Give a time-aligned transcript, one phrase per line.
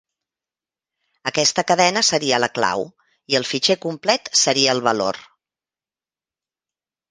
[1.31, 2.87] Aquesta cadena seria la clau,
[3.35, 5.23] i el fitxer complet seria el valor.